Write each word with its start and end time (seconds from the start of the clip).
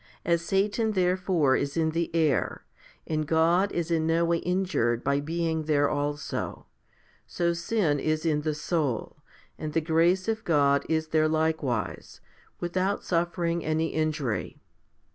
As 0.25 0.41
Satan 0.41 0.93
therefore 0.93 1.55
is 1.55 1.77
in 1.77 1.91
the 1.91 2.09
air, 2.15 2.65
and 3.05 3.27
God 3.27 3.71
is 3.71 3.91
in 3.91 4.07
no 4.07 4.25
way 4.25 4.37
injured 4.39 5.03
by 5.03 5.19
being 5.19 5.65
there 5.65 5.87
also, 5.87 6.65
so 7.27 7.53
sin 7.53 7.99
is 7.99 8.25
in 8.25 8.41
the 8.41 8.55
soul, 8.55 9.17
and 9.59 9.73
the 9.73 9.79
grace 9.79 10.27
of 10.27 10.43
God 10.43 10.87
is 10.89 11.09
there 11.09 11.27
likewise, 11.27 12.19
without 12.59 13.03
suffering 13.03 13.63
any 13.63 13.89
injury. 13.89 14.59